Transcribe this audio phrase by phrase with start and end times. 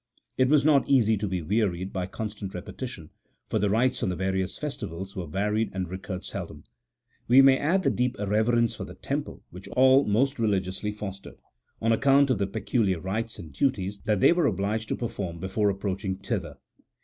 [0.35, 3.11] It was not easy to be wearied by constant repetition,
[3.51, 6.63] for the rites on the various festivals were varied and recurred seldom.
[7.27, 11.37] We may add the deep reverence for the Temple which all most religiously fostered,
[11.83, 15.69] on account of the peculiar rites and duties that they were obliged to perform before
[15.69, 16.57] approaching thither.